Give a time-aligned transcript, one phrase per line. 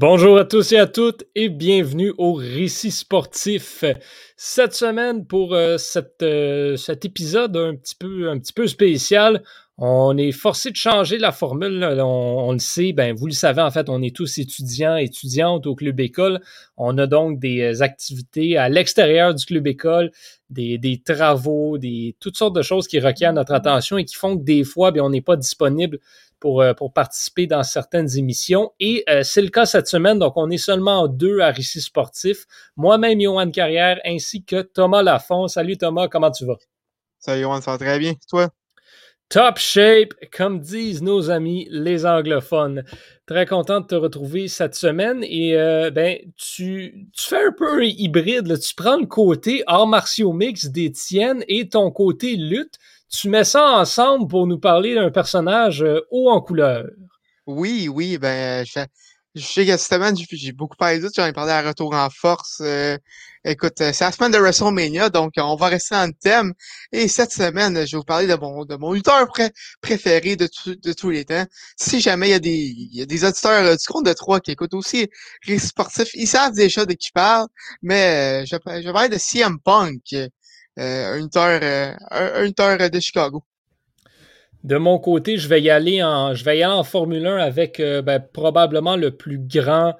[0.00, 3.84] Bonjour à tous et à toutes et bienvenue au Récit sportif.
[4.36, 5.76] Cette semaine, pour euh,
[6.22, 9.42] euh, cet épisode un petit, peu, un petit peu spécial,
[9.80, 11.84] on est forcé de changer la formule.
[11.84, 15.76] On, le sait, ben, vous le savez, en fait, on est tous étudiants, étudiantes au
[15.76, 16.40] club école.
[16.76, 20.10] On a donc des euh, activités à l'extérieur du club école,
[20.50, 24.42] des, travaux, des, toutes sortes de choses qui requièrent notre attention et qui font que
[24.42, 26.00] des fois, bien, on n'est pas disponible
[26.40, 28.72] pour, euh, pour participer dans certaines émissions.
[28.80, 32.46] Et euh, c'est le cas cette semaine, donc on est seulement deux à Récit Sportif.
[32.74, 35.46] Moi-même, Johan Carrière, ainsi que Thomas Lafont.
[35.46, 36.58] Salut Thomas, comment tu vas?
[37.20, 38.14] Salut Johan, ça va très bien.
[38.28, 38.48] Toi?
[39.28, 42.82] Top shape, comme disent nos amis les anglophones.
[43.26, 47.82] Très content de te retrouver cette semaine et euh, ben tu, fais un peu un
[47.82, 48.58] hybride.
[48.58, 52.78] Tu prends le côté arts martiaux mix d'Étienne et ton côté lutte
[53.10, 56.84] tu mets ça ensemble pour nous parler d'un personnage euh, haut en couleur.
[57.46, 58.64] Oui, oui, ben,
[59.34, 62.08] je sais que cette semaine, j'ai beaucoup parlé d'autres, j'en ai parlé à Retour en
[62.10, 62.60] Force.
[62.60, 62.96] Euh,
[63.44, 66.52] écoute, euh, c'est la semaine de WrestleMania, donc on va rester dans le thème.
[66.92, 69.28] Et cette semaine, je vais vous parler de mon, de mon lutteur
[69.80, 71.44] préféré de, de tous les temps.
[71.76, 74.40] Si jamais il y a des, il y a des auditeurs du compte de trois
[74.40, 75.08] qui écoutent aussi
[75.46, 77.46] les sportifs, ils savent déjà de qui parle,
[77.82, 80.14] mais je, je vais parler de CM Punk.
[80.78, 83.44] Euh, un lutteur, euh, un, de Chicago.
[84.64, 87.36] De mon côté, je vais y aller en, je vais y aller en Formule 1
[87.36, 89.94] avec euh, ben, probablement le plus grand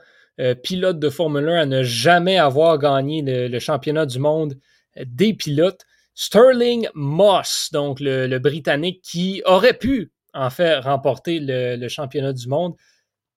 [0.63, 4.57] pilote de Formule 1 à ne jamais avoir gagné le, championnat du monde
[5.05, 5.85] des pilotes.
[6.15, 12.75] Sterling Moss, donc le, Britannique qui aurait pu en fait remporter le, championnat du monde,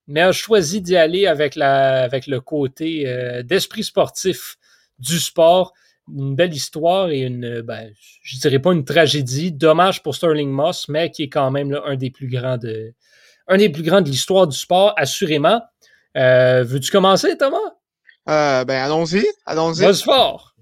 [0.05, 4.57] mais a choisi d'y aller avec, la, avec le côté d'esprit sportif
[4.99, 5.73] du sport
[6.15, 7.91] une belle histoire et une, ben,
[8.23, 9.51] je dirais pas une tragédie.
[9.51, 12.93] Dommage pour Sterling Moss, mais qui est quand même un des plus grands de,
[13.47, 15.61] un des plus grands de l'histoire du sport, assurément.
[16.17, 17.57] Euh, veux-tu commencer, Thomas?
[18.29, 19.25] Euh, ben, allons-y.
[19.45, 19.81] Allons-y.
[19.81, 20.55] Vas fort.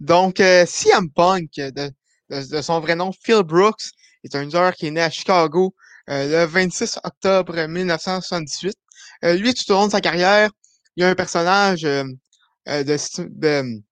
[0.00, 1.90] Donc, euh, CM Punk, de,
[2.30, 3.90] de, son vrai nom, Phil Brooks,
[4.24, 5.74] est un joueur qui est né à Chicago
[6.08, 8.76] le 26 octobre 1978.
[9.22, 10.50] lui, tout au long de sa carrière,
[10.96, 12.04] il y a un personnage de,
[12.66, 13.82] de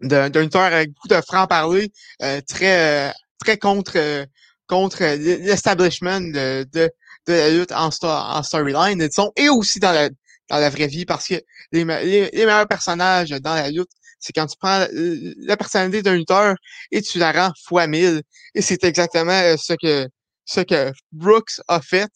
[0.00, 1.90] d'un lutteur avec beaucoup de franc-parler,
[2.22, 4.24] euh, très euh, très contre euh,
[4.66, 6.90] contre l'establishment de, de,
[7.26, 9.02] de, la lutte en, en storyline
[9.36, 10.08] et aussi dans la,
[10.48, 11.34] dans la vraie vie parce que
[11.72, 13.90] les, les, meilleurs personnages dans la lutte,
[14.20, 16.54] c'est quand tu prends la personnalité d'un lutteur
[16.92, 18.22] et tu la rends fois mille.
[18.54, 20.08] Et c'est exactement ce que
[20.44, 22.08] ce que Brooks a fait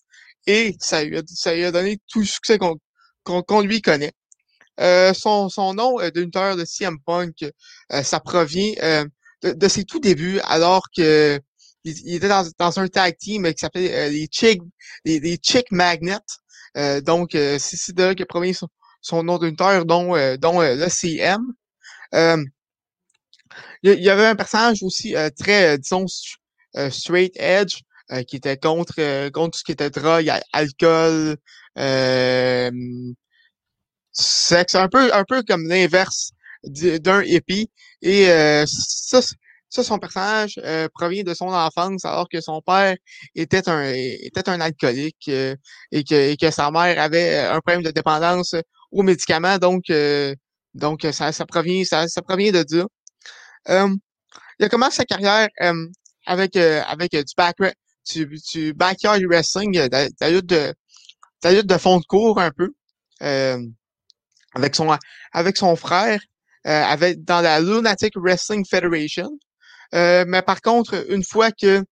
[0.47, 2.77] et ça lui a, ça lui a donné tout le succès qu'on
[3.25, 4.12] qu'on lui connaît.
[4.80, 7.44] Euh, son, son nom euh, de de CM Punk,
[7.92, 8.74] euh, ça provient
[9.42, 11.40] de, de, ses tout débuts, alors que
[11.84, 14.62] il, était dans, dans, un tag team qui s'appelait les Chick
[15.04, 16.18] les, les Chick Magnets.
[17.02, 18.68] donc, c'est de là que provient son,
[19.00, 21.42] son nom de dont, dont le CM.
[22.12, 22.42] il
[23.82, 26.06] y avait un personnage aussi très, disons,
[26.91, 27.82] straight edge,
[28.26, 31.36] qui était contre, contre tout ce qui était drogue, alcool,
[34.20, 36.32] euh, c'est un peu, un peu comme l'inverse
[36.64, 37.70] d'un hippie.
[38.02, 39.20] Et euh, ça,
[39.69, 42.97] ça, son personnage euh, provient de son enfance, alors que son père
[43.34, 45.56] était un, était un alcoolique euh,
[45.92, 48.54] et, que, sa mère avait un problème de dépendance
[48.92, 49.58] aux médicaments.
[49.58, 49.84] Donc,
[50.74, 52.84] donc ça, ça, provient, ça, ça provient de Dieu.
[53.69, 55.48] il a commencé sa carrière
[56.26, 57.56] avec, avec du, back,
[58.12, 60.74] du, du backyard wrestling, de, de,
[61.42, 62.72] de, de fond de cours un peu
[64.54, 64.97] avec son
[65.32, 66.20] avec son frère
[66.66, 69.31] euh, avec dans la Lunatic Wrestling Federation.
[69.94, 71.82] Euh, mais par contre, une fois que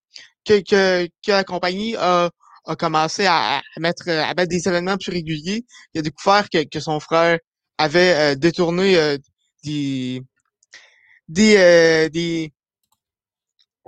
[0.45, 2.31] que, que, que la compagnie a,
[2.67, 5.65] a commencé à, à, mettre à mettre des événements plus réguliers,
[5.95, 7.39] il a découvert que, que son frère
[7.79, 9.19] avait euh, détourné euh,
[9.65, 10.23] des
[11.29, 12.53] des, euh, des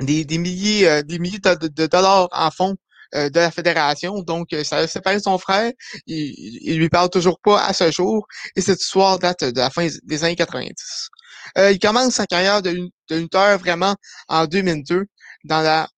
[0.00, 2.76] des, des milliers des milliers de, de, dollars en fonds euh,
[3.14, 4.20] de la fédération.
[4.20, 5.70] Donc, euh, ça a séparé son frère.
[6.06, 8.26] Il, il lui parle toujours pas à ce jour.
[8.56, 11.10] Et cette histoire date de la fin des années 90.
[11.58, 13.94] Euh, il commence sa carrière de, de lutteur vraiment
[14.28, 15.04] en 2002
[15.44, 15.88] dans la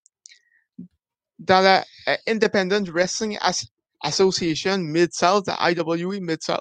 [1.38, 1.84] dans la
[2.26, 3.38] Independent Wrestling
[4.02, 6.60] Association Mid-South, IWE Mid-South.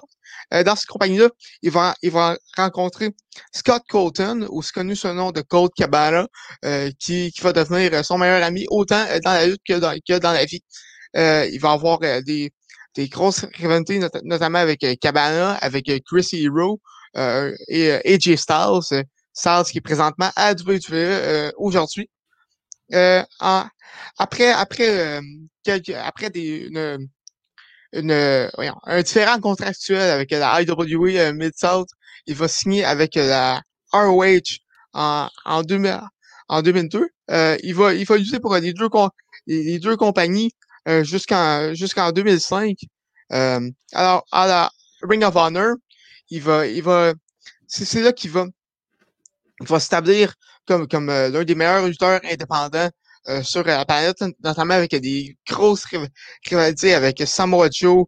[0.50, 1.28] dans cette compagnie-là,
[1.62, 3.10] il va, il va rencontrer
[3.52, 6.26] Scott Colton, aussi connu sous le nom de Colt Cabana,
[6.98, 10.32] qui, qui va devenir son meilleur ami autant dans la lutte que dans, que dans
[10.32, 10.62] la vie.
[11.14, 12.50] il va avoir des,
[12.94, 16.80] des grosses rivalités, notamment avec Cabana, avec Chris Hero
[17.68, 19.04] et AJ Styles.
[19.32, 22.08] Styles qui est présentement à WWE aujourd'hui.
[22.90, 25.20] après après
[25.94, 27.08] après des une,
[28.02, 31.88] voyons, un différent contractuel avec la IWE Mid-South,
[32.26, 33.62] il va signer avec la
[33.92, 34.58] ROH
[34.92, 36.00] en, en, 2000,
[36.48, 37.08] en 2002.
[37.30, 38.88] Euh, il va il va utiliser pour les deux
[39.46, 40.52] les, deux compagnies
[40.88, 42.76] euh, jusqu'en jusqu'en 2005.
[43.32, 44.70] Euh, alors à la
[45.02, 45.74] Ring of Honor,
[46.30, 47.14] il va il va
[47.66, 48.46] c'est là qu'il va
[49.60, 50.34] il va s'établir
[50.66, 52.90] comme comme l'un des meilleurs lutteurs indépendants
[53.42, 55.84] sur la planète, notamment avec des grosses
[56.48, 58.04] rivalités avec Samoa Joe,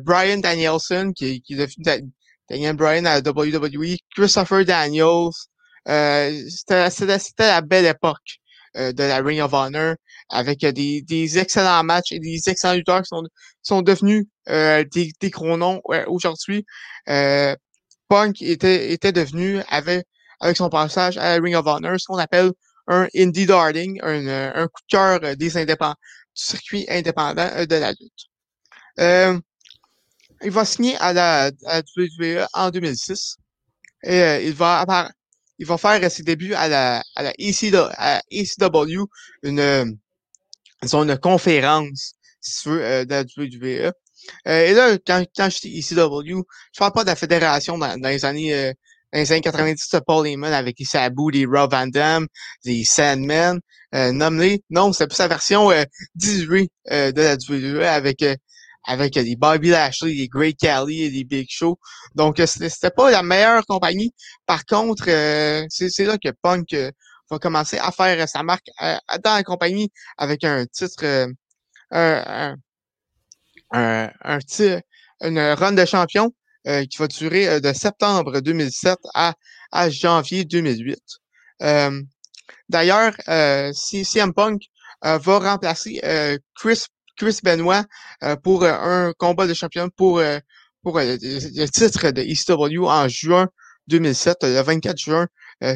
[0.00, 2.12] Brian Danielson, qui, qui est devenu
[2.48, 5.30] Daniel Bryan à WWE, Christopher Daniels,
[5.88, 8.40] euh, c'était la belle époque
[8.76, 9.94] euh, de la Ring of Honor
[10.28, 13.22] avec euh, des, des excellents matchs et des excellents lutteurs qui sont,
[13.62, 16.66] sont devenus euh, des, des gros noms aujourd'hui.
[18.08, 20.06] Punk était, était devenu avec,
[20.40, 22.50] avec son passage à la Ring of Honor ce qu'on appelle
[22.86, 25.96] un indie darling, un, un coup de cœur des indépendants,
[26.34, 29.42] du circuit indépendant de la lutte.
[30.42, 33.36] il va signer à la, à WWE en 2006
[34.04, 34.84] et il va
[35.58, 39.04] il va faire ses débuts à la, à la ECW, à ECW
[39.42, 39.98] une,
[41.22, 43.92] conférence, si tu veux, euh, de la WWE.
[44.48, 46.42] Euh, et là, quand, quand je dis ECW,
[46.72, 48.72] je parle pas de la fédération dans, les années euh,
[49.16, 52.26] dans les années 90 de Paul Heyman avec les Sabu, les Rob Van Dam,
[52.64, 53.60] les Sandman,
[53.94, 54.62] euh, nommés.
[54.68, 55.84] Non, c'est plus la version euh,
[56.16, 58.22] 18 euh, de la WWE avec
[58.84, 61.78] avec des Bobby Lashley, des Great Khali et des Big Show.
[62.14, 64.14] Donc, euh, c'était pas la meilleure compagnie.
[64.44, 66.92] Par contre, euh, c'est là que Punk euh,
[67.30, 68.68] va commencer à faire sa marque
[69.24, 71.04] dans la compagnie avec un titre,
[71.90, 72.54] un,
[73.72, 74.38] un, un,
[75.22, 76.32] une run de champion
[76.90, 79.34] qui va durer de septembre 2007 à,
[79.72, 80.98] à janvier 2008.
[82.68, 83.14] D'ailleurs,
[83.72, 84.62] CM Punk
[85.02, 86.00] va remplacer
[86.54, 86.86] Chris
[87.16, 87.84] Chris Benoit
[88.22, 90.38] euh, pour euh, un combat de champion pour, euh,
[90.82, 91.16] pour le,
[91.66, 93.48] titre de ECW en juin
[93.88, 95.26] 2007, le 24 juin.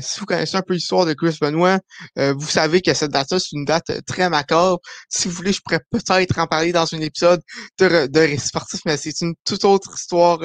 [0.00, 1.78] Si vous connaissez un peu l'histoire de Chris Benoit,
[2.16, 4.78] vous savez que cette date-là, c'est une date très macabre.
[5.08, 7.40] Si vous voulez, je pourrais peut-être en parler dans un épisode
[7.78, 10.40] de, de Récit sportif, mais c'est une toute autre histoire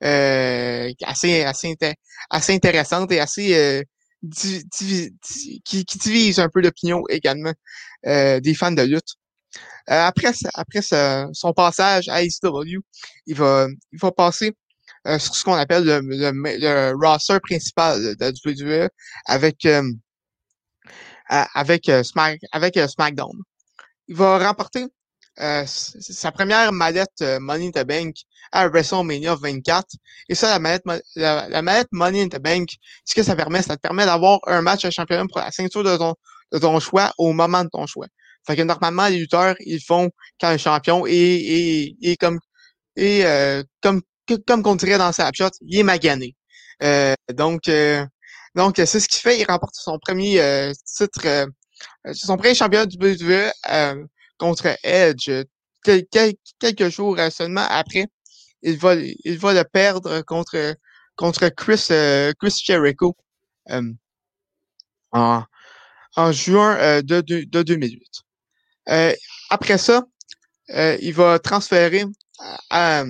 [0.00, 1.76] assez, assez,
[2.30, 3.84] assez intéressante et assez
[4.30, 7.52] qui, qui divise un peu l'opinion également
[8.04, 9.14] des fans de lutte.
[9.90, 12.80] Euh, après après son passage à ECW,
[13.26, 14.52] il va, il va passer
[15.06, 18.88] euh, ce qu'on appelle le, le, roster principal de, WWE
[19.26, 19.82] avec, euh,
[21.28, 23.36] avec, Smack, avec SmackDown.
[24.08, 24.86] Il va remporter
[25.36, 28.14] sa première mallette Money in the Bank
[28.52, 29.86] à WrestleMania 24.
[30.28, 30.84] Et ça, la mallette,
[31.16, 32.68] la, mallette Money in the Bank,
[33.04, 35.82] ce que ça permet, ça te permet d'avoir un match de championnat pour la ceinture
[35.82, 36.14] de ton,
[36.52, 38.06] de ton choix au moment de ton choix.
[38.46, 40.10] Fait que normalement, les lutteurs, ils font
[40.40, 42.38] quand un champion et, et, et comme
[42.96, 44.02] et euh, comme
[44.46, 46.34] comme qu'on dirait dans Snapshot, il est magané.
[46.82, 48.04] Euh, donc euh,
[48.54, 49.40] donc c'est ce qu'il fait.
[49.40, 51.46] Il remporte son premier euh, titre, euh,
[52.12, 53.50] son premier champion du WWE
[54.38, 55.30] contre Edge.
[56.60, 58.06] quelques jours seulement après,
[58.62, 60.74] il va il va le perdre contre
[61.16, 61.86] contre Chris
[62.40, 63.16] Chris Jericho
[65.12, 65.42] en
[66.16, 68.24] en juin de, de, de 2008.
[68.90, 69.14] Euh,
[69.50, 70.04] après ça,
[70.70, 72.04] euh, il va transférer
[72.70, 73.04] à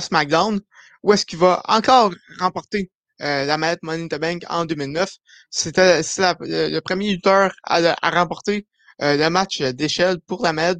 [0.00, 0.60] SmackDown,
[1.02, 5.10] où est-ce qu'il va encore remporter euh, la mallette Money in the Bank en 2009.
[5.50, 8.66] C'était le, premier lutteur à, à remporter
[9.00, 10.78] le match d'échelle pour la mallette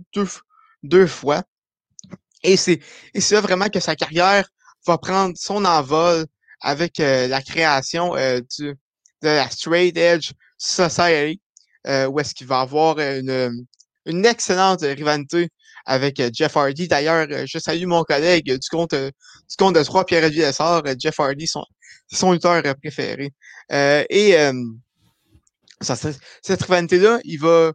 [0.82, 1.42] deux, fois.
[2.44, 2.80] Et c'est
[3.30, 4.48] là vraiment que sa carrière
[4.86, 6.26] va prendre son envol
[6.60, 8.74] avec la création du,
[9.22, 11.40] de la Straight Edge Society,
[11.86, 13.66] où est-ce qu'il va avoir une,
[14.06, 15.48] une excellente rivalité
[15.86, 16.88] avec euh, Jeff Hardy.
[16.88, 19.10] D'ailleurs, euh, je salue mon collègue du compte, euh,
[19.48, 21.64] du compte de trois, Lessard, Jeff Hardy, son,
[22.10, 23.32] son lutteur préféré.
[23.70, 24.36] et
[25.80, 27.72] cette rivalité-là, il va.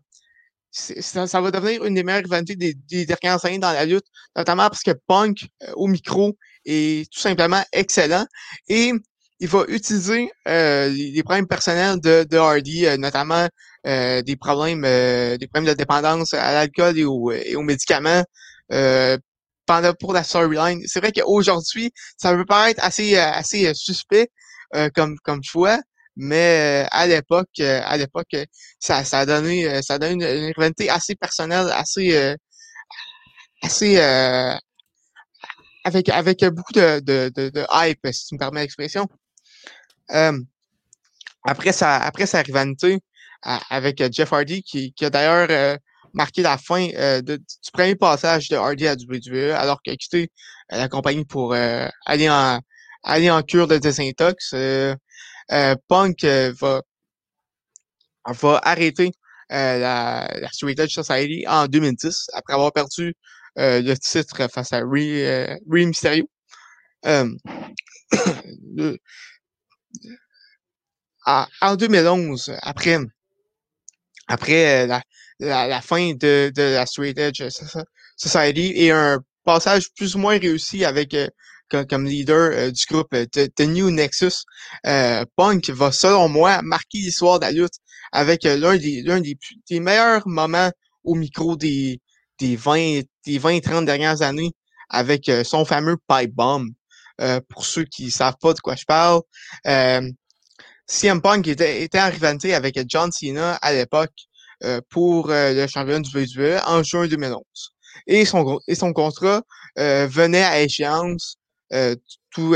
[0.70, 4.68] Ça, va devenir une des meilleures rivalités des, des dernières années dans la lutte, notamment
[4.68, 8.28] parce que Punk au micro est tout simplement excellent.
[8.68, 8.92] Et
[9.40, 13.48] il va utiliser les problèmes personnels de, Hardy, notamment
[13.88, 18.24] des problèmes euh, des problèmes de dépendance à l'alcool et, aux médicaments
[18.74, 19.17] euh,
[19.65, 20.82] pendant pour la storyline.
[20.86, 24.29] C'est vrai qu'aujourd'hui, ça peut paraître assez assez suspect
[24.94, 25.79] comme comme choix,
[26.17, 28.36] mais à l'époque à l'époque
[28.79, 32.36] ça ça a donné ça a donné une, une rivalité assez personnelle, assez
[33.62, 33.98] assez
[35.86, 39.08] avec avec beaucoup de, de, de, hype, si tu me permets l'expression.
[41.46, 43.00] après sa après sa rivalité
[43.41, 45.77] avec Jeff Hardy, qui, qui a d'ailleurs
[46.13, 46.88] marqué la fin
[47.22, 47.38] du
[47.74, 50.32] premier passage de Hardy à WWE, alors qu'il a quitté
[50.70, 52.60] la compagnie pour aller en
[53.03, 54.56] aller en cure de désintox.
[55.88, 56.82] Punk va
[58.27, 59.12] va arrêter
[59.50, 63.15] la, la Edge Society en 2010 après avoir perdu
[63.56, 66.29] le titre face à Rey, Mysterio.
[71.62, 72.98] en 2011, après,
[74.28, 75.02] après la,
[75.40, 77.44] la, fin de, de la Straight Edge
[78.18, 81.16] Society et un passage plus ou moins réussi avec
[81.70, 84.44] comme, leader du groupe de, New Nexus,
[84.84, 87.76] Punk va, selon moi, marquer l'histoire de la lutte
[88.12, 89.38] avec l'un des, l'un des,
[89.70, 90.72] des meilleurs moments
[91.04, 92.02] au micro des,
[92.40, 94.52] des 20, des 20 30 dernières années
[94.90, 96.68] avec euh, son fameux pipe bomb.
[97.20, 99.22] Euh, pour ceux qui savent pas de quoi je parle,
[99.66, 100.08] euh,
[100.88, 104.13] CM Punk était, était en rivalité avec John Cena à l'époque
[104.63, 107.41] euh, pour le championnat du WWE en juin 2011.
[108.08, 109.41] Et son, et son contrat
[109.75, 111.38] venait à échéance
[112.32, 112.56] tout,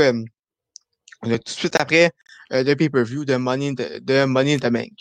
[1.22, 2.10] de suite après
[2.50, 4.92] le pay-per-view de Money, de, Money in the Bank.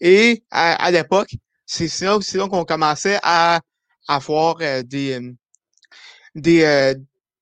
[0.00, 1.34] et à, à l'époque,
[1.66, 3.60] c'est là, là qu'on commençait à,
[4.08, 5.18] avoir euh, des,
[6.34, 6.94] des, euh,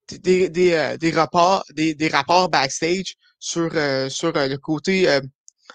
[0.08, 3.70] des, des, euh, des, rapports, des, des rapports backstage sur,
[4.10, 5.20] sur le côté,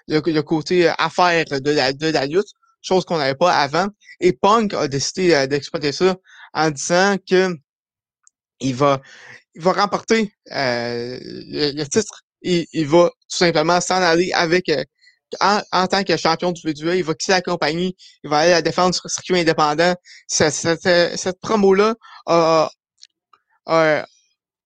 [0.08, 2.48] le, côté affaire de la, de la lutte,
[2.82, 3.88] chose qu'on n'avait pas avant.
[4.20, 6.16] Et Punk a décidé d'exploiter ça
[6.54, 7.56] en disant que
[8.60, 9.02] il va,
[9.54, 12.24] il va remporter le, titre.
[12.42, 14.72] Il, va tout simplement s'en aller avec
[15.40, 18.64] en, tant que champion du WWE, il va quitter la compagnie, il va aller la
[18.64, 19.94] défendre sur le circuit indépendant.
[20.28, 21.94] Cette, cette, promo-là
[22.26, 22.72] a,
[23.68, 24.06] a,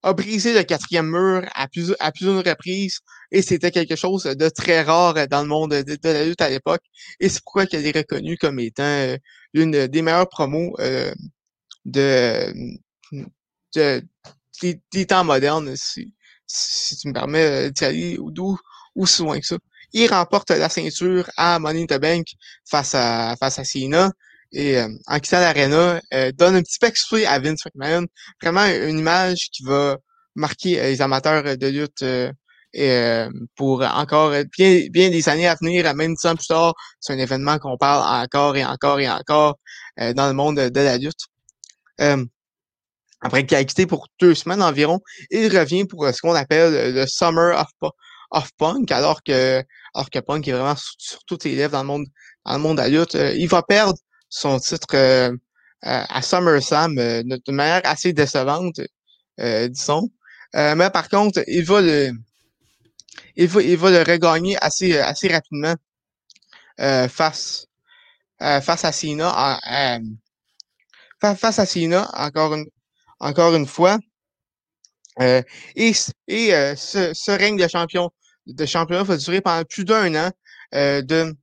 [0.03, 3.00] a, brisé le quatrième mur à, plus, à plusieurs reprises
[3.31, 6.83] et c'était quelque chose de très rare dans le monde de, la lutte à l'époque.
[7.19, 9.17] Et c'est pourquoi qu'elle est reconnue comme étant euh,
[9.53, 11.13] une des meilleures promos euh,
[11.86, 12.53] de,
[13.75, 14.03] de,
[14.62, 16.13] des, temps modernes, si,
[16.45, 18.31] si tu me permets d'y aller ou,
[18.95, 19.57] ou si loin que ça
[19.93, 22.25] il remporte la ceinture à Money in the Bank
[22.69, 24.12] face à, face à Cena.
[24.53, 28.05] Et euh, en quittant l'arena, euh, donne un petit peu à Vince McMahon.
[28.41, 29.98] Vraiment une image qui va
[30.36, 32.03] marquer euh, les amateurs de lutte
[32.75, 35.93] et, pour encore bien, bien des années à venir.
[35.95, 39.57] Même temps plus tard, c'est un événement qu'on parle encore et encore et encore
[39.98, 41.27] dans le monde de la lutte.
[43.22, 47.05] après qu'il a quitté pour deux semaines environ, il revient pour ce qu'on appelle le
[47.05, 47.63] Summer
[48.31, 51.88] of, Punk, alors que alors que Punk est vraiment sur, toutes les lèvres dans le
[51.88, 52.05] monde,
[52.45, 53.15] dans le monde de la lutte.
[53.15, 53.98] Euh, il va perdre
[54.33, 55.31] son titre euh,
[55.81, 58.79] à SummerSlam euh, de manière assez décevante,
[59.37, 60.09] disons.
[60.53, 62.11] mais par contre, il va le,
[63.35, 65.75] il va, il va le regagner assez, assez rapidement
[67.09, 67.65] face,
[68.39, 69.59] face à Cena.
[71.21, 72.65] face à Cena, encore une,
[73.19, 73.97] encore une fois.
[75.19, 75.43] et
[76.27, 78.11] et ce, ce règne de champion
[78.47, 80.31] de championnat va durer pendant plus d'un an,
[80.75, 81.35] euh, de,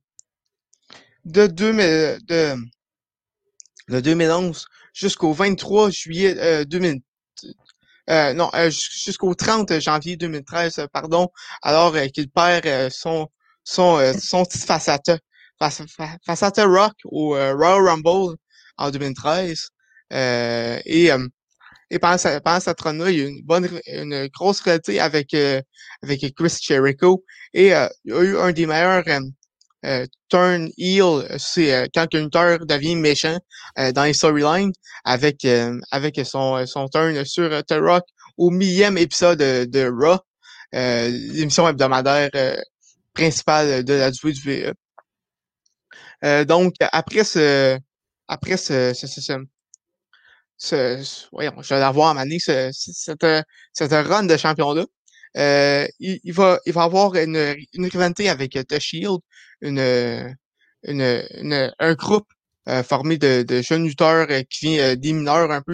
[1.25, 2.55] de, de,
[3.91, 6.99] de 2011 jusqu'au 23 juillet euh, 2000,
[8.09, 11.29] euh, non, euh, jusqu'au 30 janvier 2013, pardon,
[11.61, 13.27] alors qu'il perd son,
[13.63, 14.99] son, son titre face à,
[15.59, 18.35] face, à Rock au Royal Rumble
[18.77, 19.69] en 2013.
[20.11, 21.11] et
[21.91, 25.01] et pendant, sa, pendant cette run-là, il y a eu une bonne, une grosse réalité
[25.01, 25.61] avec, euh,
[26.01, 27.23] avec Chris Jericho.
[27.53, 29.29] Et euh, il y a eu un des meilleurs euh, euh
[30.29, 33.37] turn heel, c'est quand un lutteur devient méchant
[33.77, 34.71] dans les storylines
[35.03, 35.45] avec,
[35.91, 38.03] avec son, son turn sur The Rock
[38.37, 40.19] au millième épisode de, Raw,
[40.71, 42.29] l'émission hebdomadaire
[43.13, 44.73] principale de la WWE.
[46.45, 47.77] donc, après ce,
[48.27, 49.19] après ce, ce, ce,
[50.57, 53.25] ce, voyons, je vais avoir à ce, cette,
[53.73, 54.85] cette run de champion-là.
[55.37, 59.19] Euh, il, il, va, il va avoir une, une rivalité avec The Shield,
[59.61, 59.79] une,
[60.83, 62.27] une, une un groupe
[62.67, 65.73] euh, formé de, de jeunes lutteurs euh, qui vient euh, des mineurs un peu.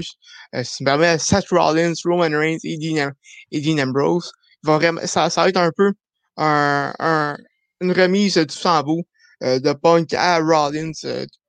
[0.55, 3.11] Euh, ça me permet Seth Rollins, Roman Reigns et Dean,
[3.51, 4.31] et Dean Ambrose.
[4.63, 5.91] Il va vraiment, ça, ça va être un peu
[6.37, 7.37] un, un,
[7.81, 9.03] une remise du flambeau
[9.43, 10.91] euh, de Punk à Rollins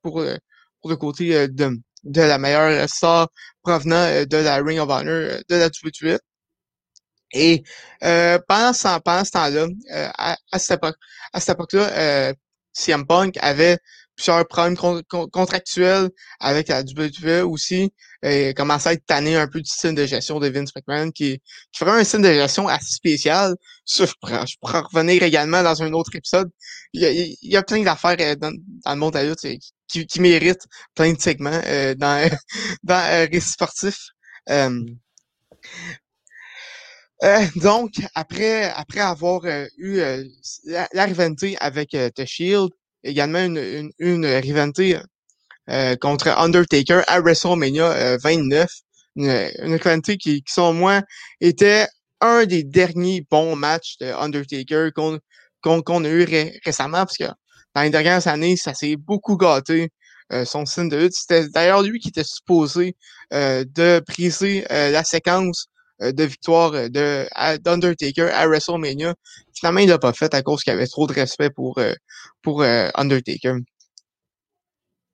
[0.01, 0.23] pour,
[0.81, 3.27] pour le côté de de la meilleure star
[3.63, 6.17] provenant euh, de la Ring of Honor euh, de la WWE.
[7.33, 7.63] Et
[8.03, 10.95] euh, pendant ce, pendant ce temps-là, euh, à, cette époque,
[11.33, 12.33] à cette époque-là, euh,
[12.73, 13.77] CM Punk avait
[14.19, 14.75] plusieurs problèmes
[15.31, 16.09] contractuels
[16.39, 17.91] avec la WWE aussi.
[18.21, 21.39] Et commençait à être tanné un peu du style de gestion de Vince McMahon, qui,
[21.71, 23.55] qui ferait un style de gestion assez spécial.
[23.87, 26.49] Je pourrais, revenir également dans un autre épisode.
[26.91, 28.51] Il y a, plein d'affaires euh, dans,
[28.85, 29.47] le monde à lutte
[29.87, 32.29] qui, qui méritent plein de segments euh, dans,
[32.83, 34.09] dans euh, Récit sportif.
[37.23, 40.23] Euh, euh, donc, après, après avoir euh, eu euh,
[40.65, 42.69] la, la, rivalité avec The Shield,
[43.03, 44.99] également une, une, une rivalité
[46.01, 48.67] contre Undertaker à WrestleMania 29,
[49.17, 51.01] une, une rivalité qui, qui, selon moi,
[51.41, 51.85] était
[52.21, 55.19] un des derniers bons matchs de Undertaker qu'on
[55.61, 56.25] qu'on a eu
[56.65, 57.25] récemment, parce que
[57.75, 59.89] dans les dernières années, ça s'est beaucoup gâté.
[60.45, 61.13] son signe de lutte.
[61.13, 62.95] C'était d'ailleurs lui qui était supposé
[63.31, 69.13] de briser la séquence euh, de victoire euh, de d'Undertaker à WrestleMania.
[69.53, 71.93] Finalement, il l'a pas fait à cause qu'il avait trop de respect pour, euh,
[72.41, 73.55] pour Undertaker.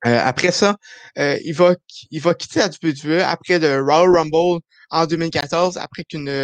[0.04, 0.78] après ça,
[1.18, 1.76] il, va,
[2.12, 4.62] il va quitter la WWE après le Royal Rumble
[4.92, 6.44] en 2014, après qu'une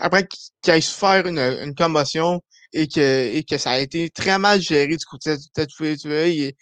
[0.00, 0.26] après
[0.62, 2.40] qu'il ait souffert une, une commotion
[2.72, 6.28] et que, et que ça a été très mal géré du côté de la WWE.
[6.28, 6.52] Il,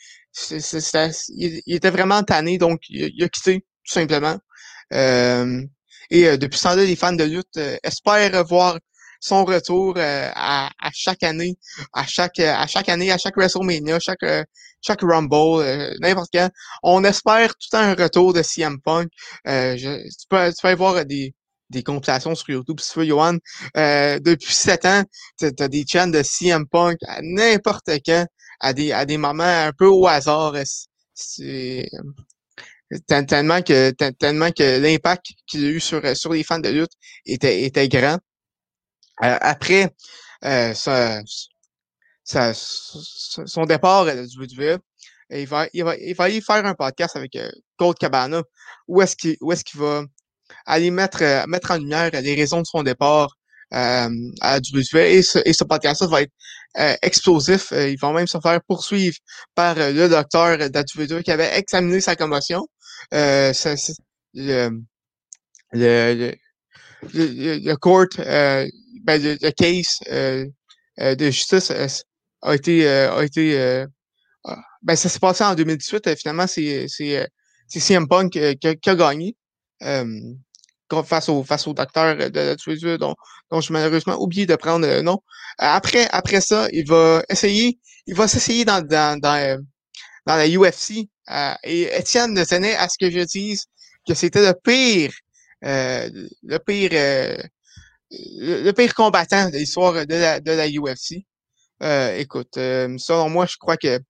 [0.50, 4.38] il, il, était vraiment tanné, donc il, il a quitté, tout simplement.
[4.92, 5.62] Euh,
[6.10, 8.78] et euh, depuis ce temps-là, les fans de lutte euh, espèrent voir
[9.20, 11.56] son retour euh, à, à, chaque année,
[11.92, 14.24] à chaque à chaque année, à chaque WrestleMania, chaque
[14.82, 16.50] chaque Rumble, n'importe quand.
[16.82, 19.08] On espère tout un retour de CM Punk.
[19.44, 21.34] Je, tu, peux, tu peux voir des
[21.70, 23.38] des compilations sur YouTube, si tu veux, Johan.
[23.74, 25.02] depuis sept ans,
[25.38, 28.26] tu as, des chants de CM Punk à n'importe quand,
[28.60, 30.54] à des, à des moments un peu au hasard.
[31.14, 31.88] C'est,
[33.06, 36.92] tellement que tellement que l'impact qu'il a eu sur sur les fans de lutte
[37.24, 38.18] était était grand.
[39.24, 39.94] Euh, après
[40.44, 40.74] euh,
[42.24, 44.78] son départ du WWE,
[45.30, 48.42] il va il va il va aller faire un podcast avec euh, Cold Cabana
[48.88, 50.04] où est-ce qu'il où est-ce qu'il va
[50.64, 53.36] aller mettre euh, mettre en lumière les raisons de son départ
[53.74, 54.08] euh,
[54.40, 56.32] à WWE et ce, et ce podcast-là va être
[56.78, 57.72] euh, explosif.
[57.72, 59.16] ils vont même se faire poursuivre
[59.54, 62.66] par le docteur de qui avait examiné sa commotion
[63.14, 63.52] euh,
[64.34, 64.70] le,
[65.72, 66.32] le,
[67.12, 68.66] le, le, court, euh,
[69.02, 70.46] ben, le, le, case euh,
[70.98, 71.70] de justice
[72.42, 73.86] a été, a été
[74.44, 76.16] ah, ben, ça s'est passé en 2018.
[76.16, 76.86] finalement, c'est,
[77.68, 79.36] CM Punk qui a, qui a gagné
[81.04, 83.16] face au face au docteur de la tueuse dont,
[83.50, 85.20] dont j'ai malheureusement oublié de prendre le nom.
[85.58, 89.20] Après, après ça, il va essayer, il va s'essayer dans, dans,
[90.26, 91.08] dans la UFC.
[91.30, 93.66] Euh, et Étienne tenait à ce que je dise
[94.06, 95.12] que c'était le pire,
[95.64, 96.10] euh,
[96.42, 97.36] le pire, euh,
[98.10, 101.24] le, pire combattant de l'histoire de la, de la UFC.
[102.18, 104.00] écoute, selon moi, je crois que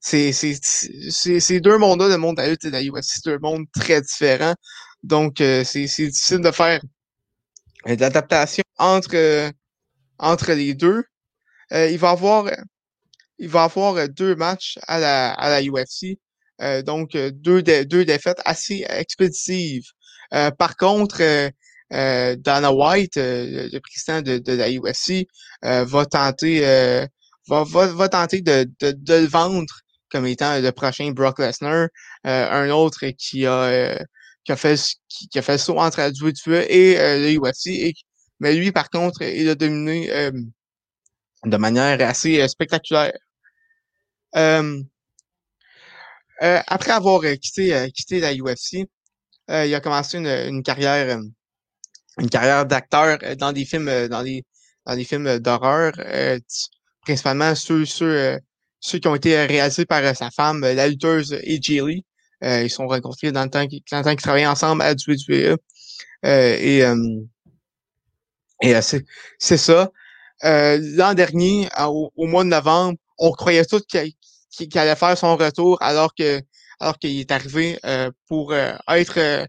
[0.00, 3.38] c'est c'est deux mondes le monde de la lutte et de la UFC, c'est deux
[3.38, 4.54] mondes très différents.
[5.02, 6.80] Donc, c'est difficile de faire
[7.86, 9.52] l'adaptation entre
[10.18, 11.04] entre les deux.
[11.70, 12.50] il va avoir
[13.40, 16.18] il va avoir euh, deux matchs à la, à la UFC.
[16.62, 19.88] Euh, donc, euh, deux, deux défaites assez expéditives.
[20.58, 21.50] par contre,
[21.90, 25.26] Dana White, le président de, de la UFC,
[25.62, 26.60] va tenter
[27.48, 29.74] va, va, va, tenter de, de, de, le vendre
[30.10, 31.88] comme étant le prochain Brock Lesnar.
[32.24, 33.98] un autre qui a
[34.44, 37.68] qui a fait qui, a fait le saut entre la WWE et le UFC.
[37.68, 37.94] Et,
[38.38, 40.30] mais lui, par contre, il a dominé
[41.44, 43.12] de manière assez spectaculaire.
[44.36, 44.82] Euh,
[46.42, 48.86] euh, après avoir euh, quitté, quitté la UFC,
[49.48, 51.20] il a commencé une, une carrière
[52.18, 54.44] une carrière d'acteur dans des films dans des
[54.86, 55.92] dans des films d'horreur,
[57.02, 58.38] principalement ceux, ceux,
[58.78, 62.04] ceux qui ont été réalisés par sa femme, la lutteuse AJ Lee.
[62.42, 63.82] ils sont rencontrés dans le temps qu'ils
[64.16, 65.56] travaillaient ensemble à WWE.
[66.22, 66.82] et
[68.62, 69.90] et c'est ça.
[70.42, 74.12] L'an dernier, au, au, mois de novembre, on croyait tous qu'il
[74.50, 76.40] qui, allait faire son retour alors que
[76.80, 79.44] alors qu'il est arrivé euh, pour euh, être euh,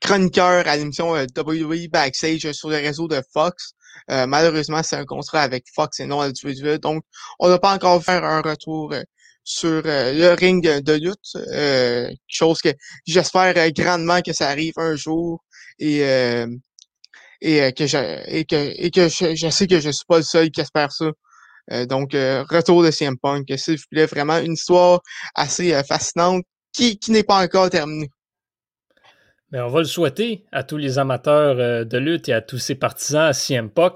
[0.00, 3.72] chroniqueur à l'émission WWE Backstage sur le réseau de Fox.
[4.08, 7.04] malheureusement, c'est un contrat avec Fox et non à WWE, donc
[7.38, 8.92] on n'a pas encore fait un retour
[9.44, 11.38] sur le ring de lutte,
[12.28, 12.68] chose que
[13.06, 15.42] j'espère grandement que ça arrive un jour
[15.78, 16.00] et
[17.40, 20.22] et que je et que et que je, je sais que je suis pas le
[20.22, 21.06] seul qui espère ça.
[21.72, 25.00] Euh, donc, euh, retour de CM Punk, s'il vous plaît, vraiment une histoire
[25.34, 28.10] assez euh, fascinante qui, qui n'est pas encore terminée.
[29.50, 32.74] Mais on va le souhaiter à tous les amateurs de lutte et à tous ses
[32.74, 33.94] partisans à CM Punk.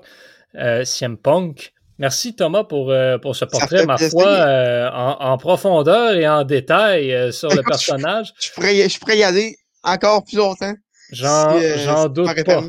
[0.84, 1.72] CM Punk.
[1.98, 7.62] Merci Thomas pour, pour ce portrait, ma foi, en, profondeur et en détail sur le
[7.66, 8.32] personnage.
[8.40, 10.74] Je, pourrais, je pourrais y aller encore plus longtemps.
[11.10, 12.62] J'en doute pas.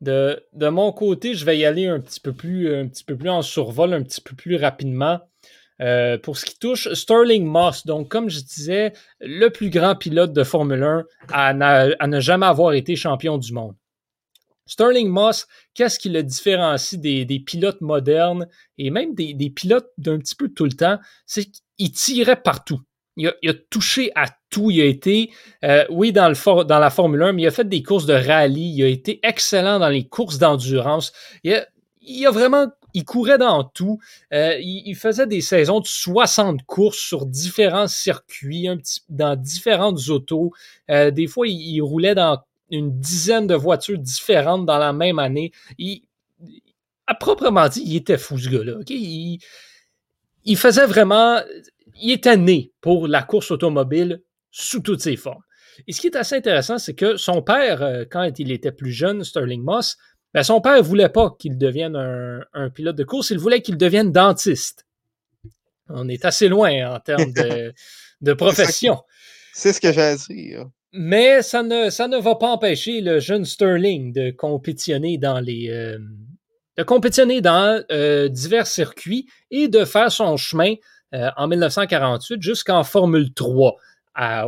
[0.00, 2.68] De, de, mon côté, je vais y aller un petit peu plus,
[3.28, 5.20] en survol, un petit peu plus rapidement.
[5.82, 10.32] Euh, pour ce qui touche Sterling Moss, donc comme je disais, le plus grand pilote
[10.32, 11.52] de Formule 1 à,
[12.06, 13.74] ne jamais avoir été champion du monde.
[14.64, 20.34] Sterling Moss, qu'est-ce qui le différencie des, pilotes modernes et même des, pilotes d'un petit
[20.34, 20.98] peu tout le temps?
[21.26, 21.44] C'est
[21.76, 22.80] qu'il tirait partout.
[23.16, 24.70] Il a, touché à tout.
[24.70, 25.30] Il a été,
[25.64, 28.14] euh, oui, dans, le dans la Formule 1, mais il a fait des courses de
[28.14, 28.76] rallye.
[28.76, 31.12] Il a été excellent dans les courses d'endurance.
[31.42, 31.66] Il
[32.08, 33.98] il a vraiment il courait dans tout.
[34.32, 38.68] Euh, il, faisait des saisons de 60 courses sur différents circuits,
[39.10, 40.52] dans différentes autos.
[40.90, 42.38] Euh, des fois, il, roulait dans
[42.70, 45.52] une dizaine de voitures différentes dans la même année.
[45.76, 46.04] Il,
[47.06, 48.78] à proprement dit, il était fou ce gars-là.
[48.88, 49.40] Il,
[50.46, 51.40] il faisait vraiment.
[52.00, 55.42] Il était né pour la course automobile sous toutes ses formes.
[55.86, 58.92] Et ce qui est assez intéressant, c'est que son père, euh, quand il était plus
[58.92, 59.96] jeune, Sterling Moss,
[60.32, 63.76] ben, son père ne voulait pas qu'il devienne un, pilote de course, il voulait qu'il
[63.76, 64.86] devienne dentiste.
[65.88, 68.98] On est assez loin en termes de, profession.
[69.54, 70.66] C'est ce que j'ai dire.
[70.92, 75.70] Mais ça ne, ça ne va pas empêcher le jeune Sterling de compétitionner dans les.
[75.70, 75.98] Euh,
[76.76, 80.74] de compétitionner dans euh, divers circuits et de faire son chemin
[81.14, 83.76] euh, en 1948 jusqu'en Formule 3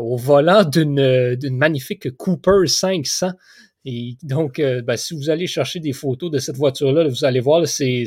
[0.01, 3.33] au volant d'une magnifique Cooper 500
[3.91, 7.41] et donc, euh, ben, si vous allez chercher des photos de cette voiture-là, vous allez
[7.41, 8.05] voir, c'est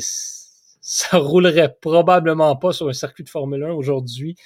[0.80, 4.36] ça roulerait probablement pas sur un circuit de Formule 1 aujourd'hui,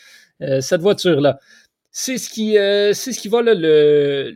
[0.40, 1.38] euh, cette voiture-là.
[1.90, 4.32] C'est ce qui, euh, c'est ce qui va le,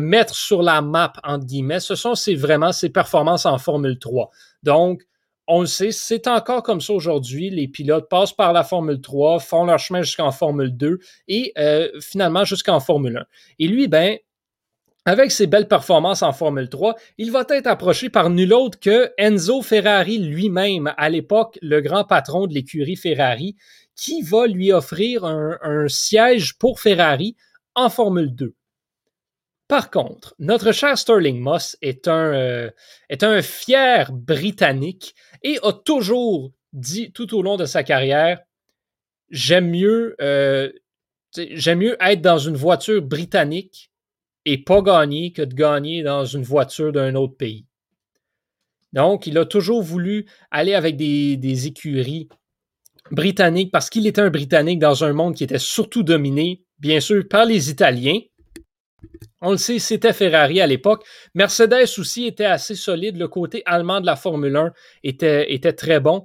[0.00, 1.80] mettre sur la map, entre guillemets.
[1.80, 4.30] Ce sont c'est vraiment ses performances en Formule 3.
[4.62, 5.02] Donc,
[5.46, 7.50] on le sait, c'est encore comme ça aujourd'hui.
[7.50, 11.52] Les pilotes passent par la Formule 3, font leur chemin jusqu'en Formule 2 et
[12.00, 13.24] finalement jusqu'en Formule 1.
[13.58, 14.18] Et lui, ben,
[15.06, 19.12] avec ses belles performances en Formule 3, il va être approché par nul autre que
[19.18, 23.54] Enzo Ferrari lui-même, à l'époque le grand patron de l'écurie Ferrari,
[23.96, 27.36] qui va lui offrir un, siège pour Ferrari
[27.74, 28.54] en Formule 2.
[29.68, 32.70] Par contre, notre cher Sterling Moss est un, euh,
[33.08, 38.40] est un fier Britannique et a toujours dit tout au long de sa carrière,
[39.30, 40.70] j'aime mieux, euh,
[41.34, 43.90] j'aime mieux être dans une voiture britannique
[44.44, 47.64] et pas gagner que de gagner dans une voiture d'un autre pays.
[48.92, 52.28] Donc, il a toujours voulu aller avec des, écuries
[53.10, 57.24] britanniques parce qu'il était un Britannique dans un monde qui était surtout dominé, bien sûr,
[57.28, 58.20] par les Italiens.
[59.40, 61.04] On le sait, c'était Ferrari à l'époque.
[61.34, 63.18] Mercedes aussi était assez solide.
[63.18, 66.24] Le côté allemand de la Formule 1 était, très bon.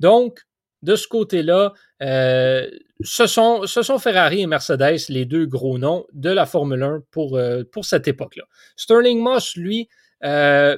[0.00, 0.40] Donc,
[0.82, 2.68] de ce côté-là, euh,
[3.02, 3.64] ce, sont,
[4.00, 8.08] Ferrari et Mercedes, les deux gros noms de la Formule 1 pour, euh, pour cette
[8.08, 8.44] époque-là.
[8.74, 9.88] Sterling Moss, lui,
[10.24, 10.76] euh,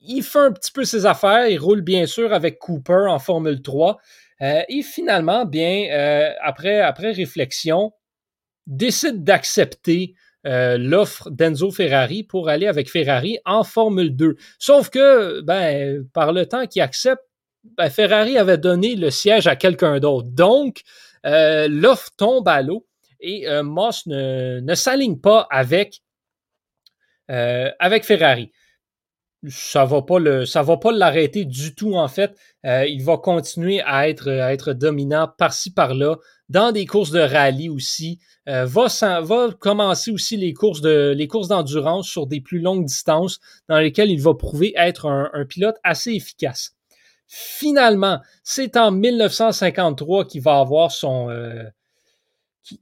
[0.00, 1.48] il fait un petit peu ses affaires.
[1.48, 3.98] Il roule bien sûr avec Cooper en Formule 3.
[4.40, 7.92] et finalement, bien, après, après réflexion,
[8.66, 14.36] décide d'accepter l'offre d'Enzo Ferrari pour aller avec Ferrari en Formule 2.
[14.58, 17.22] Sauf que, ben, par le temps qu'il accepte,
[17.76, 20.28] ben, Ferrari avait donné le siège à quelqu'un d'autre.
[20.30, 20.82] Donc,
[21.26, 22.86] euh, l'offre tombe à l'eau
[23.20, 26.00] et euh, Moss ne, s'aligne pas avec,
[27.30, 28.50] euh, avec Ferrari.
[29.48, 32.36] Ça va pas le, ça va pas l'arrêter du tout en fait.
[32.64, 36.16] il va continuer à être, à être dominant par-ci par-là
[36.50, 38.18] dans des courses de rallye aussi.
[38.46, 43.40] va, va commencer aussi les courses de, les courses d'endurance sur des plus longues distances
[43.68, 46.74] dans lesquelles il va prouver être un pilote assez efficace.
[47.32, 51.62] Finalement, c'est en 1953 qu'il va avoir son euh,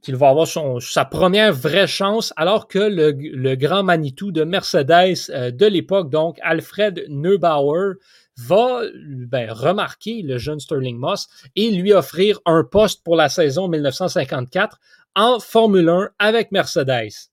[0.01, 5.29] qu'il va avoir son, sa première vraie chance, alors que le, grand Manitou de Mercedes
[5.29, 7.97] euh, de l'époque, donc Alfred Neubauer,
[8.39, 8.81] va
[9.27, 14.79] ben, remarquer le jeune Sterling Moss et lui offrir un poste pour la saison 1954
[15.15, 17.29] en Formule 1 avec Mercedes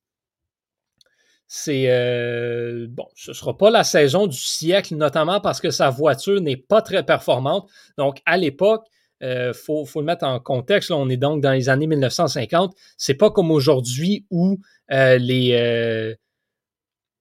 [1.48, 6.40] c'est euh, bon, ce sera pas la saison du siècle, notamment parce que sa voiture
[6.40, 7.68] n'est pas très performante.
[7.98, 8.84] Donc, à l'époque,
[9.20, 10.90] il euh, faut, le mettre en contexte.
[10.90, 12.74] on est donc dans les années 1950.
[12.96, 14.58] C'est pas comme aujourd'hui où
[14.90, 16.16] euh, les,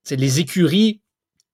[0.10, 1.02] les écuries